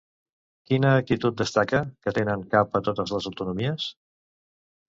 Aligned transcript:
Quina 0.69 0.93
actitud 1.01 1.37
destaca 1.41 1.83
que 2.07 2.13
tenen 2.17 2.47
cap 2.57 2.81
a 2.81 2.81
totes 2.89 3.15
les 3.17 3.31
autonomies? 3.33 3.91